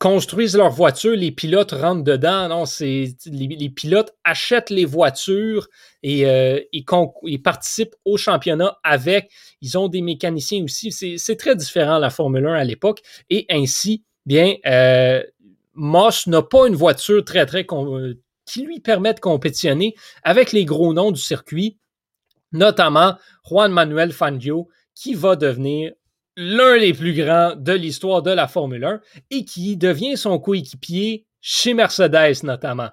[0.01, 2.49] construisent leurs voitures, les pilotes rentrent dedans.
[2.49, 5.67] Non, c'est les, pilotes achètent les voitures
[6.01, 9.31] et euh, ils, participent au championnat avec.
[9.61, 10.91] Ils ont des mécaniciens aussi.
[10.91, 13.03] C'est très différent la Formule 1 à l'époque.
[13.29, 15.21] Et ainsi, bien, euh,
[15.75, 17.67] Moss n'a pas une voiture très, très
[18.45, 21.77] qui lui permet de compétitionner avec les gros noms du circuit,
[22.51, 25.93] notamment Juan Manuel Fangio, qui va devenir
[26.37, 31.25] l'un des plus grands de l'histoire de la Formule 1 et qui devient son coéquipier
[31.41, 32.89] chez Mercedes notamment.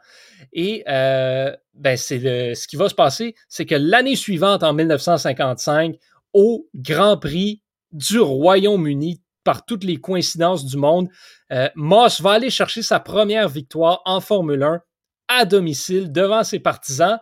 [0.53, 5.97] Et euh, ben c'est ce qui va se passer, c'est que l'année suivante, en 1955,
[6.33, 11.09] au Grand Prix du Royaume-Uni, par toutes les coïncidences du monde,
[11.53, 14.83] euh, Moss va aller chercher sa première victoire en Formule 1
[15.29, 17.19] à domicile devant ses partisans.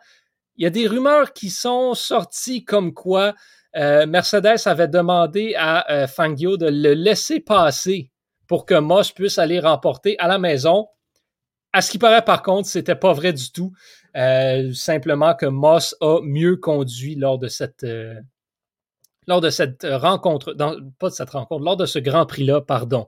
[0.56, 3.34] Il y a des rumeurs qui sont sorties comme quoi
[3.76, 8.10] euh, Mercedes avait demandé à euh, Fangio de le laisser passer
[8.46, 10.88] pour que Moss puisse aller remporter à la maison.
[11.72, 13.72] À ce qui paraît, par contre, c'était pas vrai du tout.
[14.16, 17.84] Euh, simplement que Moss a mieux conduit lors de cette,
[19.26, 20.56] lors de cette rencontre,
[20.98, 23.06] pas de cette rencontre, lors de ce Grand Prix-là, pardon.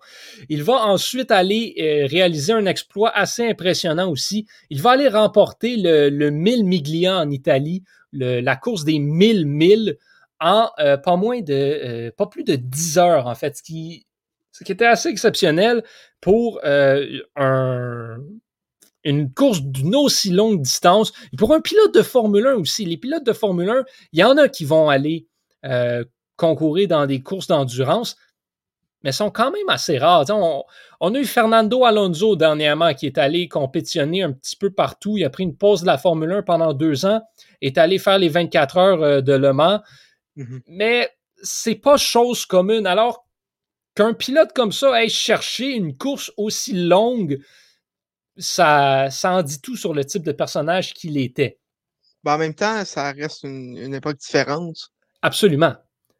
[0.50, 4.46] Il va ensuite aller réaliser un exploit assez impressionnant aussi.
[4.68, 9.96] Il va aller remporter le, le 1000 Miglia en Italie, la course des 1000 milles
[10.40, 14.06] en euh, pas moins de, euh, pas plus de 10 heures, en fait, ce qui,
[14.52, 15.82] ce qui était assez exceptionnel
[16.20, 18.18] pour euh, un,
[19.04, 21.12] une course d'une aussi longue distance.
[21.32, 24.24] Et pour un pilote de Formule 1 aussi, les pilotes de Formule 1, il y
[24.24, 25.26] en a qui vont aller
[26.36, 28.16] concourir dans des courses d'endurance,
[29.02, 30.24] mais sont quand même assez rares.
[30.30, 30.62] On,
[31.00, 35.16] on, a eu Fernando Alonso dernièrement qui est allé compétitionner un petit peu partout.
[35.18, 37.20] Il a pris une pause de la Formule 1 pendant deux ans,
[37.60, 39.80] est allé faire les 24 heures de Le Mans.
[40.38, 40.62] Mm-hmm.
[40.68, 41.10] Mais
[41.42, 42.86] c'est pas chose commune.
[42.86, 43.26] Alors
[43.94, 47.40] qu'un pilote comme ça aille chercher une course aussi longue,
[48.36, 51.58] ça, ça en dit tout sur le type de personnage qu'il était.
[52.22, 54.92] Ben, en même temps, ça reste une, époque différente.
[55.22, 55.74] Absolument.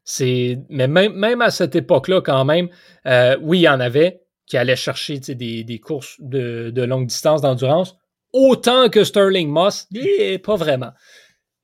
[0.04, 2.68] C'est, mais même, même à cette époque-là, quand même,
[3.06, 7.06] euh, oui, il y en avait qui allaient chercher des, des, courses de, de longue
[7.06, 7.94] distance d'endurance,
[8.32, 10.92] autant que Sterling Moss, et pas vraiment.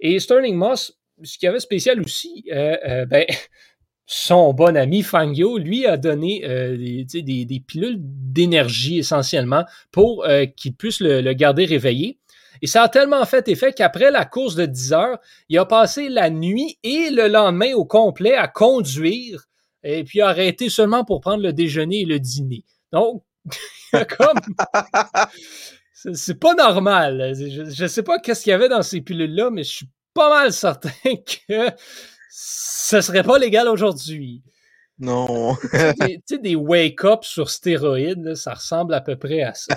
[0.01, 3.25] Et Sterling Moss, ce qui y avait spécial aussi, euh, euh, ben,
[4.07, 11.01] son bon ami Fangio, lui, a donné euh, des, pilules d'énergie essentiellement pour qu'il puisse
[11.01, 12.19] le, garder réveillé.
[12.61, 16.09] Et ça a tellement fait effet qu'après la course de 10 heures, il a passé
[16.09, 19.47] la nuit et le lendemain au complet à conduire
[19.83, 22.65] et puis arrêté seulement pour prendre le déjeuner et le dîner.
[22.93, 23.23] Donc,
[23.93, 24.41] comme.
[26.13, 27.33] C'est pas normal.
[27.35, 30.31] Je ne sais pas qu'est-ce qu'il y avait dans ces pilules-là, mais je suis pas
[30.31, 31.71] mal certain que
[32.31, 34.43] ce serait pas légal aujourd'hui.
[34.99, 35.57] Non.
[35.57, 39.77] tu sais, des, wake-up sur stéroïdes, ça ressemble à peu près à ça.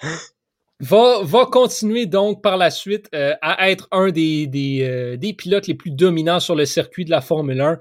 [0.80, 5.32] Va, va continuer donc par la suite euh, à être un des, des, euh, des,
[5.32, 7.78] pilotes les plus dominants sur le circuit de la Formule 1.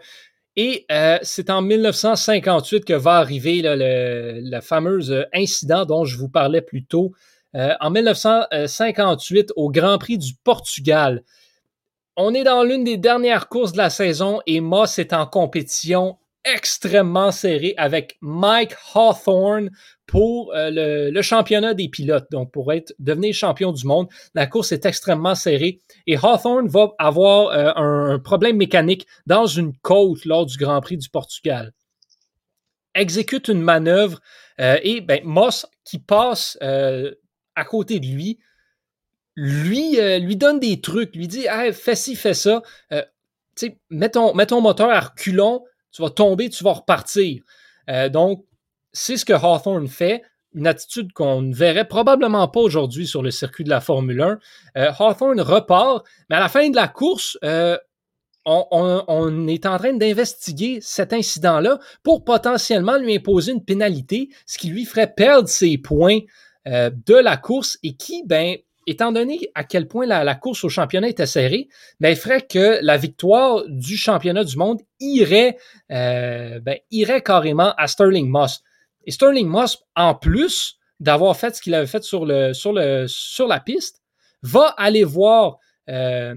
[0.56, 6.30] Et euh, c'est en 1958 que va arriver le, le fameux incident dont je vous
[6.30, 7.12] parlais plus tôt.
[7.54, 11.24] en 1958, au Grand Prix du Portugal,
[12.18, 16.18] on est dans l'une des dernières courses de la saison et Moss est en compétition
[16.46, 19.72] extrêmement serrée avec Mike Hawthorne
[20.06, 24.08] pour euh, le, championnat des pilotes, donc pour être devenir champion du monde.
[24.36, 29.76] La course est extrêmement serrée et Hawthorne va avoir euh, un, problème mécanique dans une
[29.78, 31.74] côte lors du Grand Prix du Portugal.
[32.94, 34.22] Exécute une manœuvre
[34.62, 38.40] euh, et ben, Moss qui passe à côté de lui
[39.36, 42.62] lui, euh, lui donne des trucs, lui dit fais ci, fais ça.
[42.92, 43.04] Euh,
[43.90, 47.44] mets, ton, mets ton moteur à reculons, tu vas tomber, tu vas repartir.
[47.90, 48.46] Euh, donc,
[48.94, 53.32] c'est ce que Hawthorne fait, une attitude qu'on ne verrait probablement pas aujourd'hui sur le
[53.32, 54.40] circuit de la Formule 1.
[54.78, 57.38] Euh, Hawthorne repart, mais à la fin de la course,
[58.48, 58.66] on,
[59.08, 64.70] on, est en train d'investiguer cet incident-là pour potentiellement lui imposer une pénalité, ce qui
[64.70, 66.20] lui ferait perdre ses points
[66.66, 68.56] de la course et qui, ben,
[68.88, 71.68] étant donné à quel point la, course au championnat était serrée,
[72.00, 75.58] ben, il ferait que la victoire du championnat du monde irait,
[75.92, 78.62] euh, ben, irait carrément à Sterling Moss.
[79.06, 84.02] Et Sterling Moss, en plus d'avoir fait ce qu'il avait fait sur, la piste,
[84.42, 85.58] va aller voir
[85.90, 86.36] euh,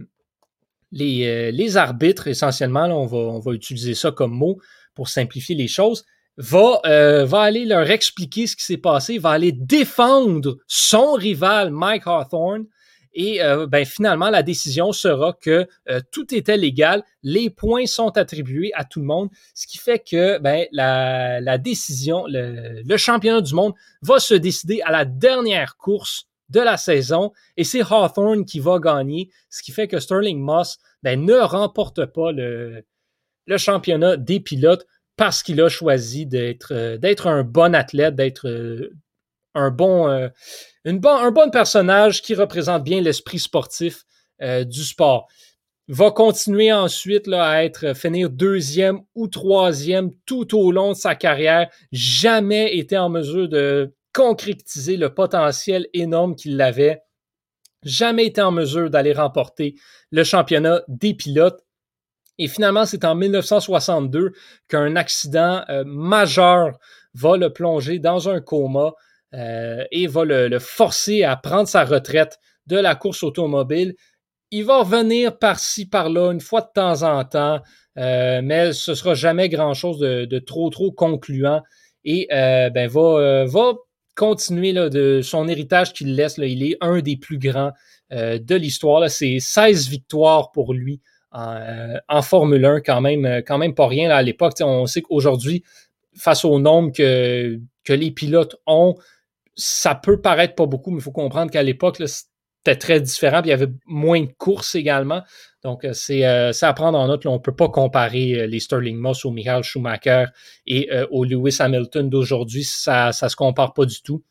[0.90, 4.58] les, euh, les, arbitres, essentiellement, on, va, on va utiliser ça comme mot
[4.94, 6.04] pour simplifier les choses,
[6.38, 11.70] va, euh, va aller leur expliquer ce qui s'est passé, va aller défendre son rival
[11.70, 12.66] Mike Hawthorne.
[13.14, 18.16] Et euh, ben, finalement, la décision sera que euh, tout était légal, les points sont
[18.16, 22.96] attribués à tout le monde, ce qui fait que ben, la, la décision, le, le,
[22.96, 23.72] championnat du monde
[24.02, 28.78] va se décider à la dernière course de la saison et c'est Hawthorne qui va
[28.78, 32.84] gagner, ce qui fait que Sterling Moss ben, ne remporte pas le,
[33.46, 34.86] le championnat des pilotes
[35.18, 38.96] parce qu'il a choisi d'être euh, d'être un bon athlète, d'être euh,
[39.54, 40.08] un bon,
[40.84, 44.04] une bon, un bon personnage qui représente bien l'esprit sportif
[44.40, 45.26] du sport.
[45.88, 51.68] Va continuer ensuite à être finir deuxième ou troisième tout au long de sa carrière.
[51.90, 57.00] Jamais été en mesure de concrétiser le potentiel énorme qu'il avait.
[57.84, 59.76] Jamais été en mesure d'aller remporter
[60.10, 61.64] le championnat des pilotes.
[62.38, 64.32] Et finalement, c'est en 1962
[64.68, 66.78] qu'un accident euh, majeur
[67.14, 68.92] va le plonger dans un coma
[69.34, 73.94] euh, et va le, forcer à prendre sa retraite de la course automobile.
[74.50, 77.60] Il va revenir par-ci, par-là, une fois de temps en temps,
[77.98, 81.62] euh, mais ce sera jamais grand-chose de, trop, trop concluant.
[82.04, 83.74] Et ben, va, va
[84.14, 86.38] continuer là, de son héritage qu'il laisse.
[86.38, 87.72] Là, il est un des plus grands
[88.10, 89.10] de l'histoire.
[89.10, 91.02] C'est 16 victoires pour lui
[91.34, 94.54] euh, en, Formule 1, quand même, euh, quand même pas rien à l'époque.
[94.60, 95.62] On sait qu'aujourd'hui,
[96.16, 98.94] face au nombre que, que les pilotes ont,
[99.54, 103.42] ça peut paraître pas beaucoup, mais il faut comprendre qu'à l'époque, c'était très différent.
[103.44, 105.22] il y avait moins de courses également.
[105.62, 107.26] Donc, euh, c'est à prendre en note.
[107.26, 110.26] on ne peut pas comparer les Sterling Moss au Michael Schumacher
[110.66, 112.64] et au Lewis Hamilton d'aujourd'hui.
[112.64, 114.22] Ça ne se compare pas du tout.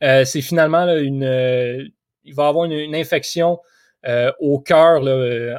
[0.00, 1.90] c'est finalement une.
[2.24, 3.58] il va avoir une infection
[4.04, 5.54] euh, au cœur, euh,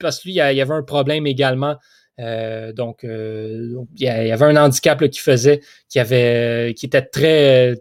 [0.00, 1.76] parce que lui, il y avait un problème également.
[2.18, 7.74] Euh, donc, il y avait un handicap qui faisait, qui avait, qui était très,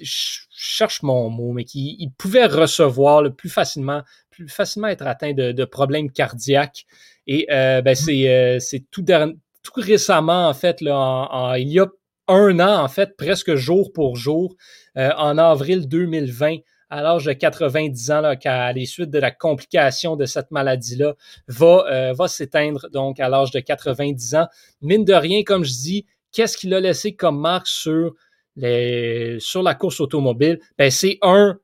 [0.00, 5.34] je cherche mon mot, mais qui il pouvait recevoir plus facilement, plus facilement être atteint
[5.34, 6.86] de, problèmes cardiaques.
[7.26, 11.86] Et ben c'est tout, tout récemment, en fait, là, il y a
[12.28, 14.56] un an, en fait, presque jour pour jour,
[14.96, 16.56] en avril 2020,
[16.90, 21.14] à l'âge de 90 ans, là, qu'à les de la complication de cette maladie-là,
[21.48, 24.48] va, euh, va s'éteindre donc à l'âge de 90 ans.
[24.82, 28.14] Mine de rien, comme je dis, qu'est-ce qu'il a laissé comme marque sur,
[28.56, 30.58] la course automobile?
[30.76, 31.58] Ben, c'est un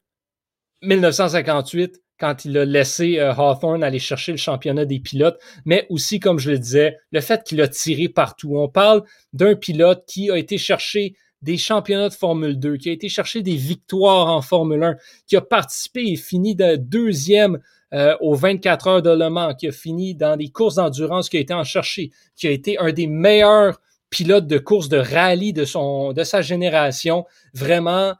[0.83, 6.21] 1958 quand il a laissé euh, Hawthorne aller chercher le championnat des pilotes, mais aussi,
[6.21, 8.57] comme je le disais, le fait qu'il a tiré partout.
[8.57, 11.15] On parle d'un pilote qui a été chercher
[11.47, 14.97] des championnats de Formule 2, qui a été chercher des victoires en Formule 1,
[15.29, 17.61] qui a participé et fini de deuxième
[17.95, 21.37] euh, aux 24 heures de Le Mans, qui a fini dans des courses d'endurance, qui
[21.37, 23.81] a été en chercher, qui a été un des meilleurs
[24.11, 27.25] pilotes de course de rallye de, son, de sa génération.
[27.55, 28.15] Vraiment,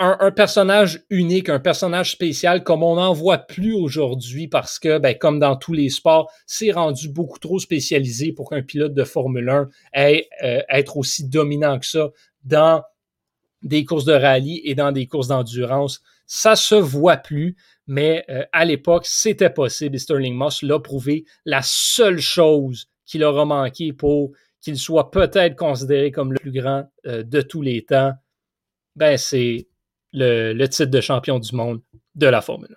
[0.00, 5.16] un, personnage unique, un personnage spécial comme on n'en voit plus aujourd'hui parce que, ben,
[5.16, 9.50] comme dans tous les sports, c'est rendu beaucoup trop spécialisé pour qu'un pilote de Formule
[9.50, 12.08] 1 ait euh, être aussi dominant que ça
[12.44, 12.82] dans
[13.62, 16.00] des courses de rallye et dans des courses d'endurance.
[16.24, 19.98] Ça se voit plus, mais euh, à l'époque, c'était possible.
[19.98, 21.26] Sterling Moss l'a prouvé.
[21.44, 24.32] La seule chose qu'il aura manqué pour
[24.62, 28.14] qu'il soit peut-être considéré comme le plus grand euh, de tous les temps,
[28.96, 29.66] ben c'est
[30.12, 31.80] le, titre de champion du monde
[32.14, 32.74] de la Formule 1.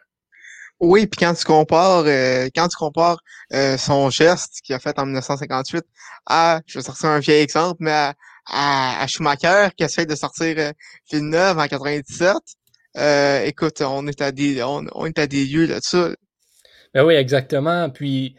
[0.79, 3.19] Oui, puis quand tu compares, euh, quand tu compares
[3.53, 5.83] euh, son geste qu'il a fait en 1958
[6.25, 8.11] à, je vais sortir un vieil exemple, mais
[8.47, 10.71] à, Schumacher qui essaie de sortir euh,
[11.11, 12.35] Villeneuve en 97,
[12.97, 16.15] euh, écoute, on est à des, on, est à des lieux là-dessus.
[16.93, 17.89] Ben oui, exactement.
[17.89, 18.35] Puis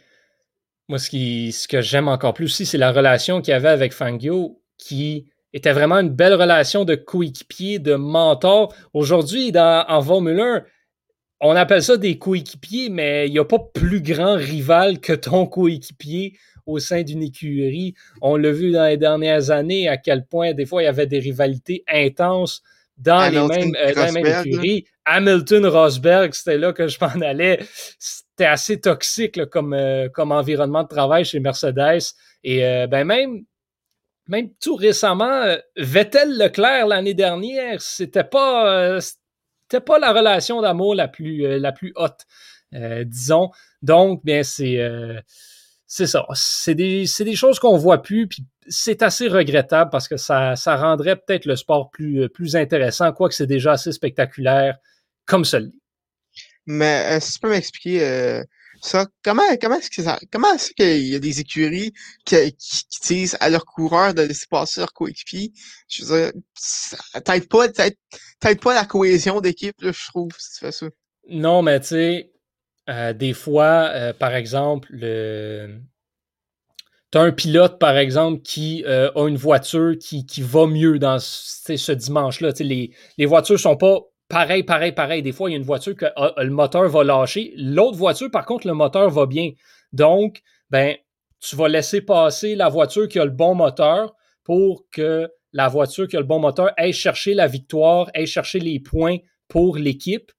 [0.88, 3.68] moi, ce qui, ce que j'aime encore plus aussi, c'est la relation qu'il y avait
[3.68, 8.74] avec Fangio, qui était vraiment une belle relation de coéquipier, de mentor.
[8.92, 10.64] Aujourd'hui, en Formule 1,
[11.40, 15.46] on appelle ça des coéquipiers, mais il n'y a pas plus grand rival que ton
[15.46, 16.36] coéquipier
[16.66, 17.94] au sein d'une écurie.
[18.20, 21.06] On l'a vu dans les dernières années à quel point des fois il y avait
[21.06, 22.62] des rivalités intenses
[22.96, 24.86] dans les mêmes, euh, écuries.
[25.04, 27.60] Hamilton Rosberg, c'était là que je m'en allais.
[27.98, 32.14] C'était assez toxique comme, euh, comme environnement de travail chez Mercedes.
[32.42, 33.44] Et euh, ben même
[34.28, 40.62] même tout récemment, euh, Vettel Leclerc l'année dernière, c'était pas, euh, c'était pas la relation
[40.62, 42.26] d'amour la plus, euh, la plus haute,
[42.72, 43.50] disons.
[43.82, 44.80] Donc, bien, c'est,
[45.86, 46.26] c'est ça.
[46.34, 50.74] C'est des, des, choses qu'on voit plus, puis c'est assez regrettable parce que ça, ça
[50.74, 54.78] rendrait peut-être le sport plus, plus intéressant, quoique c'est déjà assez spectaculaire
[55.24, 55.80] comme celui.
[56.66, 58.42] Mais si tu peux m'expliquer
[58.84, 61.92] ça, comment, comment est-ce que ça, comment est-ce qu'il y a des écuries
[62.26, 65.52] qui, qui, disent à leurs coureurs de laisser passer leurs coéquipiers?
[65.88, 70.66] Je veux dire, ça t'aide pas, t'aide pas la cohésion d'équipe, je trouve, si tu
[70.66, 70.86] fais ça.
[71.30, 72.32] Non, mais tu sais,
[72.90, 75.80] euh, des fois, euh, par exemple, le...
[77.10, 80.98] tu as un pilote, par exemple, qui euh, a une voiture qui, qui va mieux
[80.98, 82.52] dans ce dimanche-là.
[82.60, 85.22] Les, les voitures sont pas pareil, pareil, pareil.
[85.22, 87.52] Des fois, il y a une voiture que ah, le moteur va lâcher.
[87.56, 89.52] L'autre voiture, par contre, le moteur va bien.
[89.92, 90.96] Donc, ben,
[91.40, 94.14] tu vas laisser passer la voiture qui a le bon moteur
[94.44, 98.58] pour que la voiture qui a le bon moteur aille chercher la victoire, aille chercher
[98.58, 99.18] les points
[99.48, 100.32] pour l'équipe.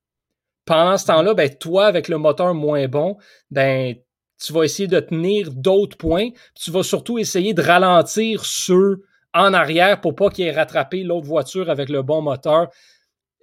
[0.65, 3.17] Pendant ce temps-là, ben, toi, avec le moteur moins bon,
[3.51, 3.95] ben,
[4.43, 6.29] tu vas essayer de tenir d'autres points.
[6.55, 11.27] Tu vas surtout essayer de ralentir ceux en arrière pour pas qu'il ait rattrapé l'autre
[11.27, 12.69] voiture avec le bon moteur.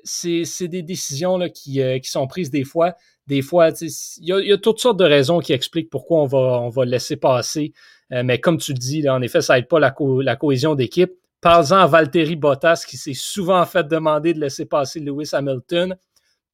[0.05, 2.95] C'est des décisions là, qui, euh, qui, sont prises des fois.
[3.27, 3.89] Des fois, il
[4.21, 7.17] y, y, a toutes sortes de raisons qui expliquent pourquoi on va, on va laisser
[7.17, 7.73] passer.
[8.13, 11.13] Euh, mais comme tu le dis, en effet, ça n'aide pas la, la cohésion d'équipe.
[11.41, 15.97] Parlons à Valtteri Bottas qui s'est souvent fait demander de laisser passer Lewis Hamilton.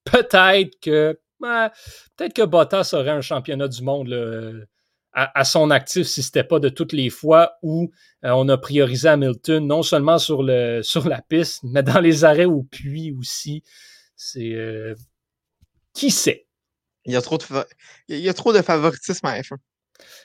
[0.04, 4.66] Peut-être que peut-être que Bottas aurait un championnat du monde
[5.18, 7.90] à, son actif si ce n'était pas de toutes les fois où
[8.24, 12.24] euh, on a priorisé Hamilton, non seulement sur, le, sur la piste, mais dans les
[12.24, 13.62] arrêts au puits aussi.
[14.16, 14.52] C'est.
[14.54, 14.94] Euh,
[15.94, 16.46] qui sait?
[17.04, 17.44] Il y, a trop de
[18.08, 19.56] il y a trop de favoritisme à F1.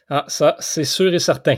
[0.09, 1.57] Ah, ça, c'est sûr et certain.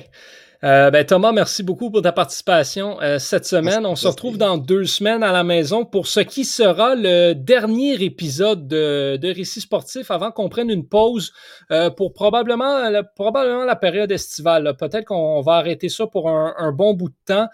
[0.64, 3.86] Euh, ben, Thomas, merci beaucoup pour ta participation euh, cette semaine.
[3.86, 7.93] On se retrouve dans deux semaines à la maison pour ce qui sera le dernier
[8.03, 11.34] épisode de, de Récit sportif avant qu'on prenne une pause
[11.72, 14.76] euh, pour probablement, la, probablement la période estivale.
[14.78, 17.47] Peut-être qu'on va arrêter ça pour un, bon bout de temps.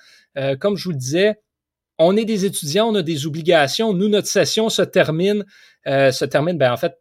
[0.60, 1.40] comme je vous le disais,
[1.98, 3.94] on est des étudiants, on a des obligations.
[3.94, 5.46] Nous, notre session se termine,
[5.86, 7.01] se termine, ben, en fait,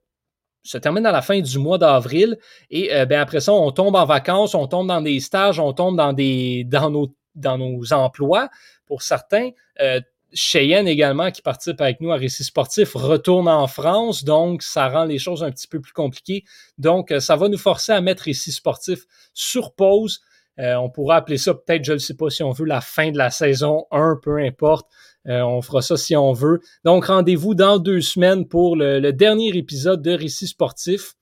[0.62, 2.38] se termine à la fin du mois d'avril.
[2.70, 5.72] Et euh, ben après ça, on tombe en vacances, on tombe dans des stages, on
[5.72, 8.48] tombe dans, des, dans, nos, dans nos emplois.
[8.86, 9.50] Pour certains,
[9.80, 10.00] euh,
[10.32, 15.04] Cheyenne également, qui participe avec nous à Récit Sportif, retourne en France, donc ça rend
[15.04, 16.44] les choses un petit peu plus compliquées.
[16.78, 20.20] Donc, euh, ça va nous forcer à mettre Récit Sportif sur pause.
[20.58, 23.16] on pourra appeler ça peut-être, je ne sais pas si on veut, la fin de
[23.16, 24.86] la saison 1, peu importe.
[25.28, 26.60] Euh, on fera ça si on veut.
[26.84, 31.14] Donc, rendez-vous dans deux semaines pour le, dernier épisode de Récit sportif.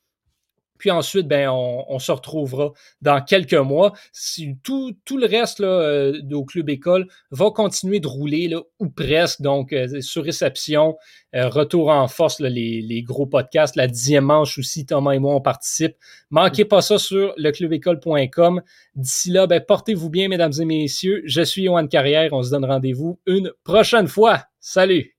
[0.79, 2.73] Puis ensuite, ben, on, se retrouvera
[3.03, 3.93] dans quelques mois.
[4.13, 8.89] Si tout, le reste là, euh, au Club École va continuer de rouler, là, ou
[8.89, 10.97] presque, donc euh, sur réception,
[11.35, 15.97] retour en force, les, gros podcasts, la dixième manche aussi, Thomas et moi, on participe.
[16.31, 18.63] Manquez pas ça sur leclubécole.com.
[18.95, 21.23] D'ici là, ben, portez-vous bien, mesdames et messieurs.
[21.25, 22.33] Je suis Yohan Carrière.
[22.33, 24.45] On se donne rendez-vous une prochaine fois.
[24.61, 25.18] Salut!